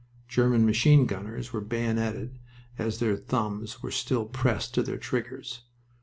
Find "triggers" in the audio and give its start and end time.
4.97-5.61